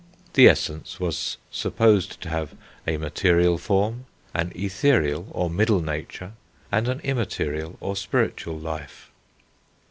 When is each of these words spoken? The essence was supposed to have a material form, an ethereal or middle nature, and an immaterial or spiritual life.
The 0.33 0.49
essence 0.49 0.99
was 0.99 1.37
supposed 1.51 2.19
to 2.21 2.29
have 2.29 2.55
a 2.87 2.97
material 2.97 3.59
form, 3.59 4.07
an 4.33 4.51
ethereal 4.55 5.27
or 5.29 5.47
middle 5.47 5.79
nature, 5.79 6.31
and 6.71 6.87
an 6.87 7.01
immaterial 7.01 7.77
or 7.79 7.95
spiritual 7.95 8.57
life. 8.57 9.11